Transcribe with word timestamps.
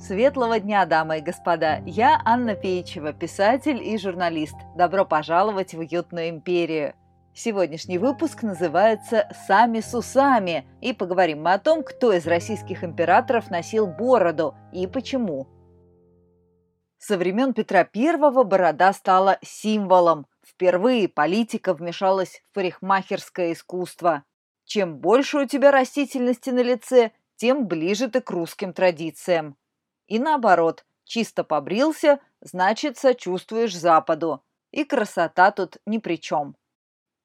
Светлого 0.00 0.58
дня, 0.58 0.86
дамы 0.86 1.18
и 1.18 1.20
господа! 1.20 1.82
Я 1.84 2.22
Анна 2.24 2.54
Пейчева, 2.54 3.12
писатель 3.12 3.82
и 3.82 3.98
журналист. 3.98 4.56
Добро 4.74 5.04
пожаловать 5.04 5.74
в 5.74 5.80
уютную 5.80 6.30
империю! 6.30 6.94
Сегодняшний 7.34 7.98
выпуск 7.98 8.42
называется 8.42 9.28
«Сами 9.46 9.80
с 9.80 9.92
усами» 9.92 10.66
и 10.80 10.94
поговорим 10.94 11.42
мы 11.42 11.52
о 11.52 11.58
том, 11.58 11.84
кто 11.84 12.14
из 12.14 12.26
российских 12.26 12.82
императоров 12.82 13.50
носил 13.50 13.86
бороду 13.86 14.54
и 14.72 14.86
почему. 14.86 15.46
Со 16.96 17.18
времен 17.18 17.52
Петра 17.52 17.86
I 17.94 18.16
борода 18.16 18.94
стала 18.94 19.38
символом. 19.42 20.26
Впервые 20.42 21.08
политика 21.08 21.74
вмешалась 21.74 22.42
в 22.50 22.54
парикмахерское 22.54 23.52
искусство. 23.52 24.24
Чем 24.64 24.96
больше 24.96 25.40
у 25.40 25.46
тебя 25.46 25.70
растительности 25.70 26.48
на 26.48 26.62
лице, 26.62 27.10
тем 27.36 27.66
ближе 27.66 28.08
ты 28.08 28.22
к 28.22 28.30
русским 28.30 28.72
традициям. 28.72 29.56
И 30.10 30.18
наоборот, 30.18 30.84
чисто 31.04 31.44
побрился, 31.44 32.18
значит, 32.40 32.98
сочувствуешь 32.98 33.76
Западу. 33.76 34.42
И 34.72 34.84
красота 34.84 35.52
тут 35.52 35.76
ни 35.86 35.98
при 35.98 36.16
чем. 36.16 36.56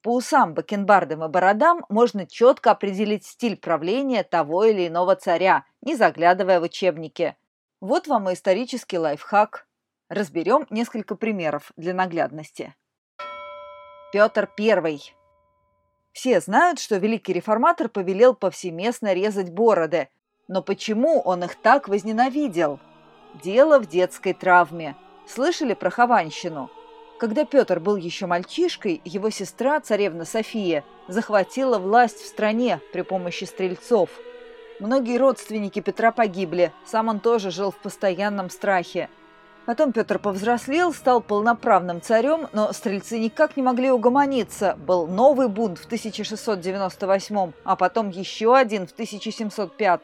По 0.04 0.14
усам, 0.14 0.54
бакенбардам 0.54 1.24
и 1.24 1.28
бородам 1.28 1.84
можно 1.90 2.28
четко 2.28 2.72
определить 2.72 3.26
стиль 3.26 3.58
правления 3.58 4.24
того 4.24 4.66
или 4.66 4.88
иного 4.88 5.16
царя, 5.16 5.66
не 5.82 5.96
заглядывая 5.96 6.60
в 6.60 6.64
учебники. 6.64 7.36
Вот 7.82 8.06
вам 8.06 8.30
и 8.30 8.34
исторический 8.34 9.00
лайфхак. 9.00 9.68
Разберем 10.08 10.68
несколько 10.70 11.16
примеров 11.16 11.72
для 11.76 11.96
наглядности. 11.96 12.76
Петр 14.14 14.48
I. 14.60 15.02
Все 16.12 16.40
знают, 16.40 16.80
что 16.80 16.98
великий 16.98 17.34
реформатор 17.34 17.90
повелел 17.90 18.36
повсеместно 18.36 19.14
резать 19.14 19.50
бороды, 19.50 20.08
но 20.48 20.62
почему 20.62 21.22
он 21.22 21.44
их 21.44 21.56
так 21.56 21.88
возненавидел? 21.88 22.80
Дело 23.44 23.80
в 23.80 23.88
детской 23.88 24.34
травме. 24.34 24.96
Слышали 25.28 25.74
про 25.74 25.90
Хованщину? 25.90 26.70
Когда 27.20 27.46
Петр 27.46 27.80
был 27.80 27.96
еще 27.96 28.26
мальчишкой, 28.26 29.02
его 29.06 29.30
сестра, 29.30 29.80
царевна 29.80 30.26
София, 30.26 30.84
захватила 31.08 31.80
власть 31.80 32.20
в 32.20 32.28
стране 32.28 32.82
при 32.94 33.02
помощи 33.02 33.46
стрельцов. 33.46 34.10
Многие 34.80 35.18
родственники 35.18 35.80
Петра 35.80 36.12
погибли, 36.12 36.74
сам 36.86 37.08
он 37.08 37.22
тоже 37.22 37.52
жил 37.52 37.72
в 37.72 37.78
постоянном 37.78 38.50
страхе. 38.50 39.10
Потом 39.66 39.94
Петр 39.94 40.20
повзрослел, 40.20 40.94
стал 40.94 41.22
полноправным 41.22 42.02
царем, 42.02 42.48
но 42.54 42.72
стрельцы 42.72 43.18
никак 43.18 43.58
не 43.58 43.64
могли 43.64 43.90
угомониться. 43.90 44.78
Был 44.86 45.08
новый 45.08 45.48
бунт 45.48 45.80
в 45.80 45.86
1698, 45.86 47.54
а 47.64 47.76
потом 47.76 48.10
еще 48.10 48.56
один 48.56 48.86
в 48.86 48.92
1705. 48.92 50.02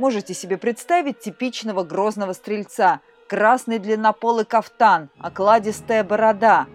Можете 0.00 0.32
себе 0.32 0.56
представить 0.56 1.20
типичного 1.20 1.84
грозного 1.84 2.32
стрельца. 2.32 3.02
Красный 3.28 3.78
длиннополый 3.78 4.46
кафтан, 4.46 5.10
окладистая 5.18 6.02
борода. 6.04 6.68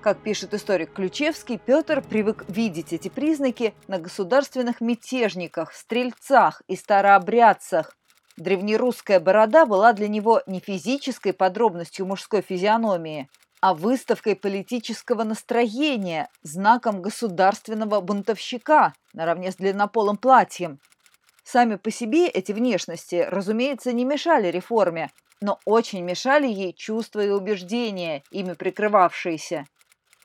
Как 0.00 0.18
пишет 0.18 0.52
историк 0.52 0.92
Ключевский, 0.92 1.60
Петр 1.64 2.02
привык 2.02 2.44
видеть 2.48 2.92
эти 2.92 3.06
признаки 3.06 3.72
на 3.86 3.98
государственных 3.98 4.80
мятежниках, 4.80 5.72
стрельцах 5.74 6.62
и 6.66 6.74
старообрядцах. 6.74 7.96
Древнерусская 8.36 9.20
борода 9.20 9.64
была 9.64 9.92
для 9.92 10.08
него 10.08 10.42
не 10.48 10.58
физической 10.58 11.32
подробностью 11.32 12.04
мужской 12.04 12.42
физиономии, 12.42 13.30
а 13.60 13.74
выставкой 13.74 14.34
политического 14.34 15.22
настроения, 15.22 16.28
знаком 16.42 17.00
государственного 17.00 18.00
бунтовщика, 18.00 18.92
наравне 19.12 19.52
с 19.52 19.54
длиннополым 19.54 20.16
платьем, 20.16 20.80
Сами 21.42 21.76
по 21.76 21.90
себе 21.90 22.28
эти 22.28 22.52
внешности, 22.52 23.26
разумеется, 23.28 23.92
не 23.92 24.04
мешали 24.04 24.48
реформе, 24.48 25.10
но 25.40 25.58
очень 25.64 26.02
мешали 26.02 26.46
ей 26.46 26.72
чувства 26.72 27.24
и 27.24 27.30
убеждения, 27.30 28.22
ими 28.30 28.52
прикрывавшиеся. 28.52 29.66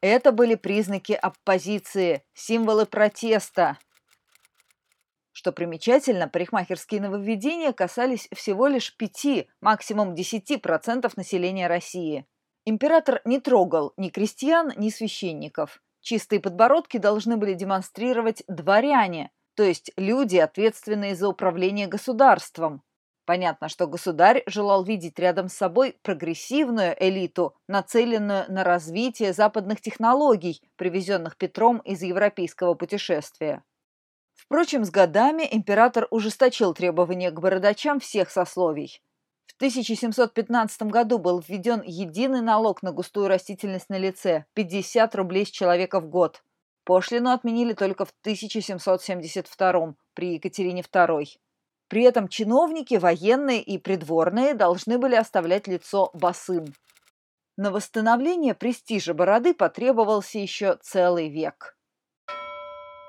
Это 0.01 0.31
были 0.31 0.55
признаки 0.55 1.13
оппозиции, 1.13 2.23
символы 2.33 2.85
протеста. 2.85 3.77
Что 5.31 5.51
примечательно, 5.51 6.27
парикмахерские 6.27 7.01
нововведения 7.01 7.71
касались 7.71 8.27
всего 8.33 8.67
лишь 8.67 8.95
5, 8.95 9.47
максимум 9.61 10.13
10% 10.13 11.11
населения 11.15 11.67
России. 11.67 12.25
Император 12.65 13.21
не 13.25 13.39
трогал 13.39 13.93
ни 13.97 14.09
крестьян, 14.09 14.73
ни 14.77 14.89
священников. 14.89 15.81
Чистые 16.01 16.39
подбородки 16.39 16.97
должны 16.97 17.37
были 17.37 17.53
демонстрировать 17.53 18.43
дворяне, 18.47 19.31
то 19.57 19.63
есть 19.63 19.91
люди, 19.97 20.37
ответственные 20.37 21.15
за 21.15 21.27
управление 21.27 21.87
государством. 21.87 22.83
Понятно, 23.25 23.69
что 23.69 23.87
государь 23.87 24.43
желал 24.45 24.83
видеть 24.83 25.17
рядом 25.17 25.49
с 25.49 25.53
собой 25.53 25.97
прогрессивную 26.03 26.95
элиту, 26.99 27.55
нацеленную 27.67 28.45
на 28.49 28.63
развитие 28.63 29.33
западных 29.33 29.81
технологий, 29.81 30.61
привезенных 30.75 31.37
Петром 31.37 31.79
из 31.79 32.03
европейского 32.03 32.75
путешествия. 32.75 33.63
Впрочем, 34.35 34.85
с 34.85 34.91
годами 34.91 35.47
император 35.51 36.07
ужесточил 36.11 36.75
требования 36.75 37.31
к 37.31 37.39
бородачам 37.39 37.99
всех 37.99 38.29
сословий. 38.29 39.01
В 39.47 39.55
1715 39.55 40.83
году 40.83 41.17
был 41.17 41.43
введен 41.45 41.81
единый 41.83 42.41
налог 42.41 42.83
на 42.83 42.91
густую 42.91 43.27
растительность 43.27 43.89
на 43.89 43.97
лице– 43.97 44.45
50 44.53 45.15
рублей 45.15 45.47
с 45.47 45.49
человека 45.49 45.99
в 45.99 46.07
год. 46.07 46.43
Пошлину 46.87 47.31
отменили 47.31 47.73
только 47.73 48.05
в 48.05 48.13
1772 48.21 49.95
при 50.13 50.35
Екатерине 50.35 50.83
II. 50.83 51.25
При 51.89 52.03
этом 52.03 52.29
чиновники, 52.29 52.95
военные 52.95 53.61
и 53.61 53.77
придворные 53.77 54.53
должны 54.53 54.97
были 54.97 55.15
оставлять 55.15 55.67
лицо 55.67 56.09
босым. 56.13 56.73
На 57.57 57.71
восстановление 57.71 58.53
престижа 58.53 59.13
бороды 59.13 59.53
потребовался 59.53 60.39
еще 60.39 60.77
целый 60.81 61.27
век. 61.27 61.77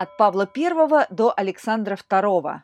От 0.00 0.16
Павла 0.16 0.50
I 0.52 1.06
до 1.10 1.32
Александра 1.36 1.94
II. 1.94 2.62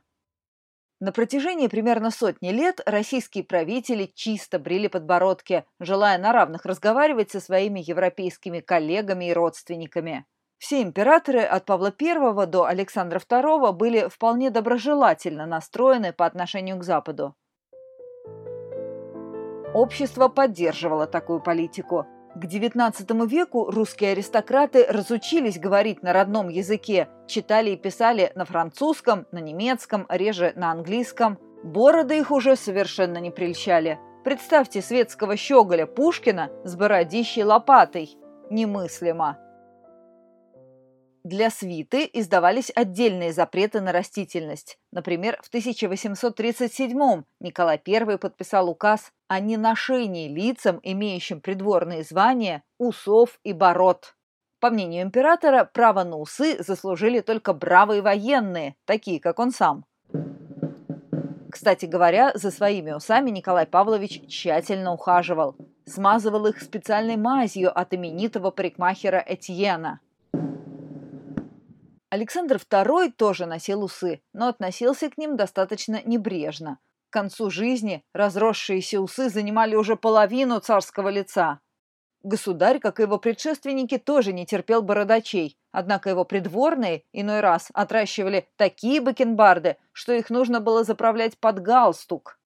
На 0.98 1.12
протяжении 1.12 1.68
примерно 1.68 2.10
сотни 2.10 2.48
лет 2.48 2.80
российские 2.86 3.44
правители 3.44 4.10
чисто 4.12 4.58
брили 4.58 4.88
подбородки, 4.88 5.64
желая 5.78 6.18
на 6.18 6.32
равных 6.32 6.64
разговаривать 6.64 7.30
со 7.30 7.38
своими 7.38 7.78
европейскими 7.78 8.58
коллегами 8.58 9.26
и 9.26 9.32
родственниками. 9.32 10.26
Все 10.64 10.80
императоры 10.80 11.42
от 11.42 11.66
Павла 11.66 11.92
I 12.00 12.46
до 12.46 12.64
Александра 12.64 13.18
II 13.18 13.70
были 13.72 14.08
вполне 14.08 14.48
доброжелательно 14.48 15.44
настроены 15.44 16.14
по 16.14 16.24
отношению 16.24 16.78
к 16.78 16.84
Западу. 16.84 17.34
Общество 19.74 20.28
поддерживало 20.28 21.06
такую 21.06 21.42
политику. 21.42 22.06
К 22.34 22.46
XIX 22.46 23.26
веку 23.26 23.70
русские 23.70 24.12
аристократы 24.12 24.86
разучились 24.88 25.58
говорить 25.58 26.02
на 26.02 26.14
родном 26.14 26.48
языке, 26.48 27.08
читали 27.26 27.72
и 27.72 27.76
писали 27.76 28.32
на 28.34 28.46
французском, 28.46 29.26
на 29.32 29.40
немецком, 29.40 30.06
реже 30.08 30.54
на 30.56 30.70
английском. 30.70 31.38
Бороды 31.62 32.16
их 32.16 32.30
уже 32.30 32.56
совершенно 32.56 33.18
не 33.18 33.30
прельщали. 33.30 33.98
Представьте 34.24 34.80
светского 34.80 35.36
щеголя 35.36 35.84
Пушкина 35.84 36.48
с 36.64 36.74
бородищей 36.74 37.44
лопатой. 37.44 38.16
Немыслимо. 38.48 39.43
Для 41.24 41.48
свиты 41.48 42.08
издавались 42.12 42.70
отдельные 42.74 43.32
запреты 43.32 43.80
на 43.80 43.92
растительность. 43.92 44.78
Например, 44.92 45.40
в 45.42 45.48
1837 45.48 47.22
Николай 47.40 47.80
I 47.86 48.18
подписал 48.18 48.68
указ 48.68 49.10
о 49.26 49.40
неношении 49.40 50.28
лицам, 50.28 50.80
имеющим 50.82 51.40
придворные 51.40 52.02
звания, 52.02 52.62
усов 52.76 53.40
и 53.42 53.54
бород. 53.54 54.14
По 54.60 54.68
мнению 54.68 55.02
императора, 55.04 55.64
право 55.64 56.04
на 56.04 56.18
усы 56.18 56.62
заслужили 56.62 57.20
только 57.20 57.54
бравые 57.54 58.02
военные, 58.02 58.76
такие 58.84 59.18
как 59.18 59.38
он 59.38 59.50
сам. 59.50 59.86
Кстати 61.50 61.86
говоря, 61.86 62.32
за 62.34 62.50
своими 62.50 62.92
усами 62.92 63.30
Николай 63.30 63.64
Павлович 63.64 64.26
тщательно 64.28 64.92
ухаживал. 64.92 65.56
Смазывал 65.86 66.44
их 66.46 66.60
специальной 66.60 67.16
мазью 67.16 67.72
от 67.74 67.94
именитого 67.94 68.50
парикмахера 68.50 69.24
Этьена– 69.26 70.00
Александр 72.14 72.58
II 72.58 73.10
тоже 73.10 73.44
носил 73.44 73.82
усы, 73.82 74.22
но 74.32 74.46
относился 74.46 75.10
к 75.10 75.18
ним 75.18 75.36
достаточно 75.36 76.00
небрежно. 76.04 76.78
К 77.10 77.12
концу 77.12 77.50
жизни 77.50 78.04
разросшиеся 78.12 79.00
усы 79.00 79.28
занимали 79.28 79.74
уже 79.74 79.96
половину 79.96 80.60
царского 80.60 81.08
лица. 81.08 81.58
Государь, 82.22 82.78
как 82.78 83.00
и 83.00 83.02
его 83.02 83.18
предшественники, 83.18 83.98
тоже 83.98 84.32
не 84.32 84.46
терпел 84.46 84.80
бородачей, 84.80 85.58
однако 85.72 86.08
его 86.08 86.24
придворные 86.24 87.02
иной 87.12 87.40
раз 87.40 87.70
отращивали 87.74 88.46
такие 88.54 89.00
бакенбарды, 89.00 89.76
что 89.90 90.12
их 90.12 90.30
нужно 90.30 90.60
было 90.60 90.84
заправлять 90.84 91.36
под 91.36 91.62
галстук 91.62 92.38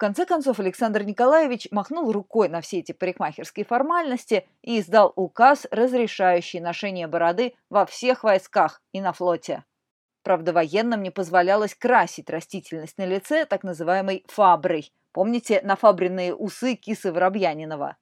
конце 0.00 0.24
концов 0.24 0.58
Александр 0.58 1.02
Николаевич 1.02 1.68
махнул 1.70 2.10
рукой 2.10 2.48
на 2.48 2.62
все 2.62 2.78
эти 2.78 2.92
парикмахерские 2.92 3.66
формальности 3.66 4.48
и 4.62 4.80
издал 4.80 5.12
указ, 5.14 5.66
разрешающий 5.70 6.58
ношение 6.58 7.06
бороды 7.06 7.54
во 7.68 7.84
всех 7.84 8.24
войсках 8.24 8.82
и 8.92 9.00
на 9.02 9.12
флоте. 9.12 9.62
Правда, 10.22 10.54
военным 10.54 11.02
не 11.02 11.10
позволялось 11.10 11.74
красить 11.74 12.30
растительность 12.30 12.96
на 12.96 13.04
лице 13.04 13.44
так 13.44 13.62
называемой 13.62 14.24
фаброй. 14.26 14.90
Помните 15.12 15.60
нафабренные 15.62 16.34
усы 16.34 16.76
кисы 16.76 17.12
Воробьянинова? 17.12 17.98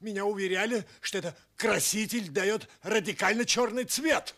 Меня 0.00 0.26
уверяли, 0.26 0.84
что 1.00 1.18
это 1.18 1.34
краситель 1.56 2.28
дает 2.30 2.68
радикально 2.82 3.46
черный 3.46 3.84
цвет. 3.84 4.34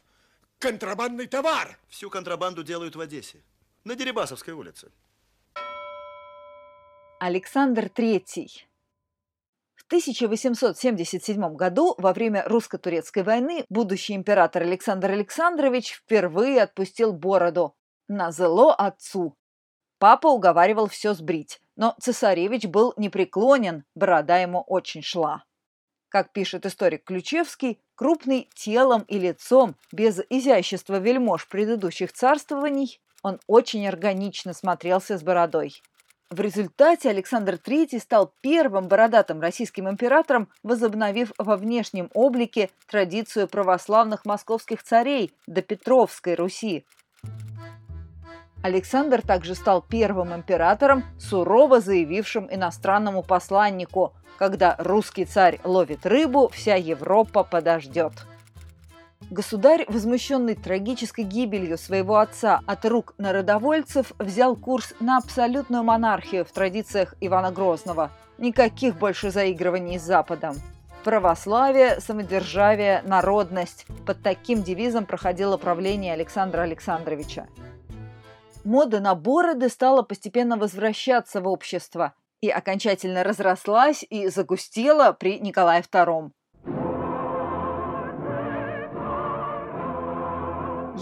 Контрабандный 0.60 1.26
товар. 1.26 1.78
Всю 1.88 2.10
контрабанду 2.10 2.62
делают 2.62 2.94
в 2.94 3.00
Одессе. 3.00 3.42
На 3.82 3.96
Дерибасовской 3.96 4.54
улице. 4.54 4.92
Александр 7.24 7.84
III. 7.84 8.48
В 9.76 9.84
1877 9.86 11.54
году, 11.54 11.94
во 11.98 12.12
время 12.12 12.42
русско-турецкой 12.48 13.22
войны, 13.22 13.64
будущий 13.68 14.16
император 14.16 14.62
Александр 14.62 15.12
Александрович 15.12 15.92
впервые 15.92 16.60
отпустил 16.60 17.12
бороду 17.12 17.76
на 18.08 18.32
зло 18.32 18.74
отцу. 18.76 19.36
Папа 19.98 20.26
уговаривал 20.26 20.88
все 20.88 21.14
сбрить, 21.14 21.60
но 21.76 21.94
цесаревич 22.00 22.66
был 22.66 22.92
непреклонен, 22.96 23.84
борода 23.94 24.38
ему 24.38 24.62
очень 24.62 25.02
шла. 25.02 25.44
Как 26.08 26.32
пишет 26.32 26.66
историк 26.66 27.04
Ключевский, 27.04 27.80
крупный 27.94 28.50
телом 28.56 29.02
и 29.02 29.20
лицом, 29.20 29.76
без 29.92 30.18
изящества 30.28 30.98
вельмож 30.98 31.46
предыдущих 31.46 32.12
царствований, 32.12 33.00
он 33.22 33.38
очень 33.46 33.86
органично 33.86 34.54
смотрелся 34.54 35.16
с 35.16 35.22
бородой. 35.22 35.80
В 36.32 36.40
результате 36.40 37.10
Александр 37.10 37.60
III 37.62 38.00
стал 38.00 38.32
первым 38.40 38.88
бородатым 38.88 39.42
российским 39.42 39.86
императором, 39.86 40.48
возобновив 40.62 41.30
во 41.36 41.58
внешнем 41.58 42.08
облике 42.14 42.70
традицию 42.88 43.48
православных 43.48 44.24
московских 44.24 44.82
царей 44.82 45.34
до 45.46 45.60
Петровской 45.60 46.34
Руси. 46.34 46.86
Александр 48.62 49.20
также 49.20 49.54
стал 49.54 49.82
первым 49.82 50.34
императором, 50.34 51.04
сурово 51.20 51.82
заявившим 51.82 52.48
иностранному 52.50 53.22
посланнику 53.22 54.14
«Когда 54.38 54.76
русский 54.78 55.26
царь 55.26 55.60
ловит 55.64 56.06
рыбу, 56.06 56.48
вся 56.48 56.76
Европа 56.76 57.44
подождет». 57.44 58.14
Государь, 59.32 59.86
возмущенный 59.88 60.54
трагической 60.54 61.24
гибелью 61.24 61.78
своего 61.78 62.18
отца 62.18 62.60
от 62.66 62.84
рук 62.84 63.14
народовольцев, 63.16 64.12
взял 64.18 64.54
курс 64.54 64.92
на 65.00 65.16
абсолютную 65.16 65.82
монархию 65.82 66.44
в 66.44 66.52
традициях 66.52 67.14
Ивана 67.18 67.50
Грозного. 67.50 68.10
Никаких 68.36 68.98
больше 68.98 69.30
заигрываний 69.30 69.98
с 69.98 70.02
Западом. 70.02 70.56
Православие, 71.02 71.98
самодержавие, 72.00 73.00
народность. 73.06 73.86
Под 74.04 74.22
таким 74.22 74.62
девизом 74.62 75.06
проходило 75.06 75.56
правление 75.56 76.12
Александра 76.12 76.60
Александровича. 76.60 77.46
Мода 78.64 79.00
на 79.00 79.14
бороды 79.14 79.70
стала 79.70 80.02
постепенно 80.02 80.58
возвращаться 80.58 81.40
в 81.40 81.48
общество 81.48 82.12
и 82.42 82.50
окончательно 82.50 83.24
разрослась 83.24 84.04
и 84.10 84.28
загустела 84.28 85.12
при 85.12 85.38
Николае 85.40 85.80
II. 85.80 86.32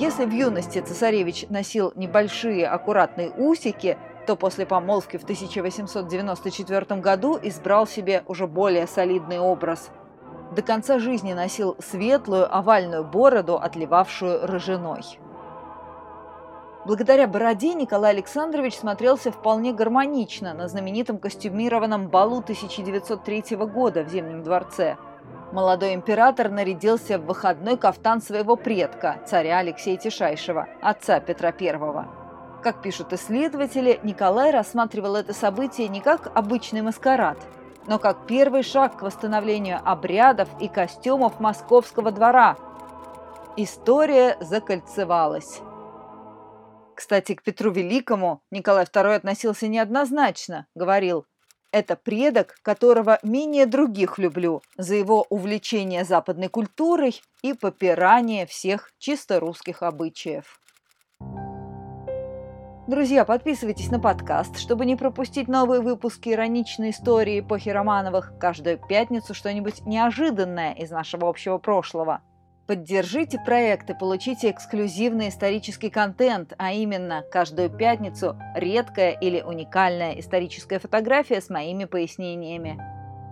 Если 0.00 0.24
в 0.24 0.32
юности 0.32 0.80
цесаревич 0.80 1.44
носил 1.50 1.92
небольшие 1.94 2.66
аккуратные 2.66 3.30
усики, 3.36 3.98
то 4.26 4.34
после 4.34 4.64
помолвки 4.64 5.18
в 5.18 5.24
1894 5.24 7.00
году 7.02 7.38
избрал 7.42 7.86
себе 7.86 8.24
уже 8.26 8.46
более 8.46 8.86
солидный 8.86 9.38
образ. 9.38 9.90
До 10.56 10.62
конца 10.62 10.98
жизни 10.98 11.34
носил 11.34 11.76
светлую 11.80 12.50
овальную 12.50 13.04
бороду, 13.04 13.58
отливавшую 13.58 14.46
рыжиной. 14.46 15.02
Благодаря 16.86 17.26
бороде 17.26 17.74
Николай 17.74 18.12
Александрович 18.12 18.76
смотрелся 18.76 19.30
вполне 19.30 19.74
гармонично 19.74 20.54
на 20.54 20.66
знаменитом 20.66 21.18
костюмированном 21.18 22.08
балу 22.08 22.38
1903 22.38 23.56
года 23.66 24.02
в 24.02 24.08
Зимнем 24.08 24.42
дворце– 24.42 24.96
Молодой 25.52 25.94
император 25.94 26.48
нарядился 26.48 27.18
в 27.18 27.26
выходной 27.26 27.76
кафтан 27.76 28.22
своего 28.22 28.54
предка, 28.54 29.20
царя 29.26 29.58
Алексея 29.58 29.96
Тишайшего, 29.96 30.68
отца 30.80 31.18
Петра 31.18 31.52
I. 31.58 32.06
Как 32.62 32.82
пишут 32.82 33.12
исследователи, 33.12 33.98
Николай 34.04 34.52
рассматривал 34.52 35.16
это 35.16 35.32
событие 35.32 35.88
не 35.88 36.00
как 36.00 36.30
обычный 36.36 36.82
маскарад, 36.82 37.38
но 37.88 37.98
как 37.98 38.26
первый 38.26 38.62
шаг 38.62 38.98
к 38.98 39.02
восстановлению 39.02 39.80
обрядов 39.84 40.48
и 40.60 40.68
костюмов 40.68 41.40
московского 41.40 42.12
двора. 42.12 42.56
История 43.56 44.36
закольцевалась. 44.40 45.60
Кстати, 46.94 47.34
к 47.34 47.42
Петру 47.42 47.72
Великому 47.72 48.42
Николай 48.52 48.84
II 48.84 49.14
относился 49.14 49.66
неоднозначно, 49.66 50.66
говорил 50.76 51.24
это 51.72 51.96
предок, 51.96 52.56
которого 52.62 53.18
менее 53.22 53.66
других 53.66 54.18
люблю 54.18 54.62
за 54.76 54.96
его 54.96 55.26
увлечение 55.30 56.04
западной 56.04 56.48
культурой 56.48 57.20
и 57.42 57.52
попирание 57.52 58.46
всех 58.46 58.92
чисто 58.98 59.40
русских 59.40 59.82
обычаев. 59.82 60.60
Друзья, 62.86 63.24
подписывайтесь 63.24 63.90
на 63.90 64.00
подкаст, 64.00 64.58
чтобы 64.58 64.84
не 64.84 64.96
пропустить 64.96 65.46
новые 65.46 65.80
выпуски 65.80 66.30
ироничной 66.30 66.90
истории 66.90 67.38
эпохи 67.38 67.68
Романовых. 67.68 68.32
Каждую 68.40 68.78
пятницу 68.78 69.32
что-нибудь 69.32 69.86
неожиданное 69.86 70.72
из 70.72 70.90
нашего 70.90 71.28
общего 71.28 71.58
прошлого– 71.58 72.22
Поддержите 72.70 73.36
проект 73.44 73.90
и 73.90 73.94
получите 73.94 74.48
эксклюзивный 74.48 75.30
исторический 75.30 75.90
контент, 75.90 76.52
а 76.56 76.70
именно 76.70 77.24
каждую 77.28 77.68
пятницу 77.68 78.36
редкая 78.54 79.10
или 79.10 79.40
уникальная 79.40 80.12
историческая 80.20 80.78
фотография 80.78 81.40
с 81.40 81.50
моими 81.50 81.84
пояснениями. 81.84 82.80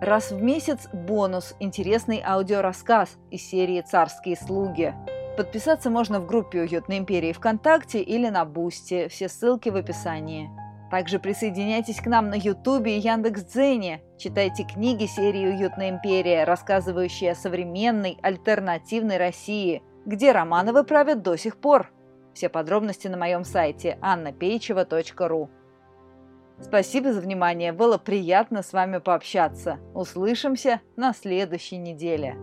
Раз 0.01 0.31
в 0.31 0.41
месяц 0.41 0.89
бонус– 0.91 1.55
интересный 1.61 2.21
аудиорассказ 2.21 3.17
из 3.31 3.49
серии 3.49 3.79
«Царские 3.79 4.35
слуги». 4.35 4.93
Подписаться 5.37 5.89
можно 5.89 6.19
в 6.19 6.25
группе 6.25 6.59
«Уютной 6.59 6.97
империи» 6.97 7.31
ВКонтакте 7.31 8.01
или 8.01 8.27
на 8.27 8.43
Boosty. 8.43 9.07
Все 9.07 9.29
ссылки 9.29 9.69
в 9.69 9.77
описании. 9.77 10.49
Также 10.91 11.19
присоединяйтесь 11.19 12.01
к 12.01 12.07
нам 12.07 12.29
на 12.29 12.35
Ютубе 12.35 12.97
и 12.97 12.99
Яндекс.Дзене. 12.99 14.01
Читайте 14.17 14.63
книги 14.63 15.05
серии 15.05 15.47
«Уютная 15.47 15.89
империя», 15.89 16.45
рассказывающие 16.45 17.31
о 17.31 17.35
современной, 17.35 18.17
альтернативной 18.23 19.17
России, 19.17 19.83
где 20.05 20.31
Романовы 20.31 20.83
правят 20.83 21.21
до 21.21 21.35
сих 21.35 21.57
пор. 21.57 21.91
Все 22.33 22.49
подробности 22.49 23.07
на 23.07 23.17
моем 23.17 23.43
сайте 23.43 23.99
annapeicheva.ru 24.01 25.49
Спасибо 26.61 27.13
за 27.13 27.21
внимание, 27.21 27.71
было 27.71 27.97
приятно 27.97 28.63
с 28.63 28.73
вами 28.73 28.97
пообщаться. 28.97 29.79
Услышимся 29.93 30.81
на 30.97 31.13
следующей 31.13 31.77
неделе. 31.77 32.35